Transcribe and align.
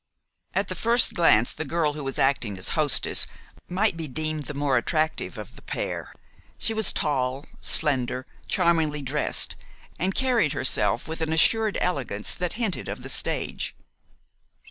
At 0.55 0.67
the 0.67 0.73
first 0.73 1.13
glance, 1.13 1.53
the 1.53 1.63
girl 1.63 1.93
who 1.93 2.03
was 2.03 2.17
acting 2.17 2.57
as 2.57 2.69
hostess 2.69 3.27
might 3.69 3.95
be 3.95 4.07
deemed 4.07 4.45
the 4.45 4.55
more 4.55 4.75
attractive 4.75 5.37
of 5.37 5.55
the 5.55 5.61
pair. 5.61 6.11
She 6.57 6.73
was 6.73 6.91
tall, 6.91 7.45
slender, 7.59 8.25
charmingly 8.47 9.03
dressed, 9.03 9.55
and 9.99 10.15
carried 10.15 10.53
herself 10.53 11.07
with 11.07 11.21
an 11.21 11.31
assured 11.31 11.77
elegance 11.81 12.33
that 12.33 12.53
hinted 12.53 12.87
of 12.87 13.03
the 13.03 13.09
stage. 13.09 13.75